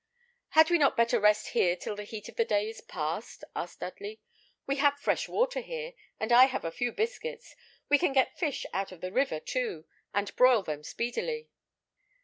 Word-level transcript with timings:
"Had 0.57 0.71
we 0.71 0.79
not 0.79 0.97
better 0.97 1.19
rest 1.19 1.49
here 1.49 1.75
till 1.75 1.95
the 1.95 2.05
heat 2.05 2.27
of 2.27 2.35
the 2.35 2.43
day 2.43 2.67
is 2.67 2.81
passed?" 2.81 3.43
asked 3.55 3.81
Dudley. 3.81 4.19
"We 4.65 4.77
have 4.77 4.97
fresh 4.97 5.29
water 5.29 5.59
here; 5.59 5.93
and 6.19 6.31
I 6.31 6.45
have 6.45 6.65
a 6.65 6.71
few 6.71 6.91
biscuits. 6.91 7.55
We 7.87 7.99
can 7.99 8.11
get 8.11 8.39
fish 8.39 8.65
out 8.73 8.91
of 8.91 9.01
the 9.01 9.11
river, 9.11 9.39
too, 9.39 9.85
and 10.11 10.35
broil 10.35 10.63
them 10.63 10.83
speedily." 10.83 11.49